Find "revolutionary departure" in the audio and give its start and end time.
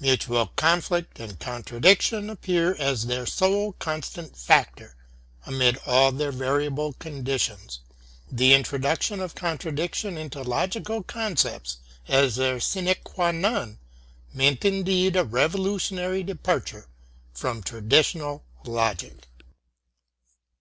15.22-16.88